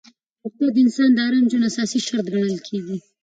روغتیا 0.43 0.67
د 0.75 0.77
انسان 0.85 1.09
د 1.13 1.17
ارام 1.27 1.45
ژوند 1.51 1.67
اساسي 1.69 1.99
شرط 2.07 2.25
ګڼل 2.33 2.57
کېږي. 2.67 2.95